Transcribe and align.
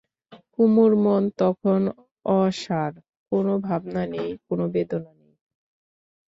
কুমুর 0.53 0.91
মন 1.03 1.23
তখন 1.37 1.81
অসাড়, 2.35 2.95
কোনো 3.31 3.53
ভাবনা 3.67 4.03
নেই, 4.13 4.29
কোনো 4.47 4.63
বেদনা 4.73 5.11
নেই। 5.19 5.33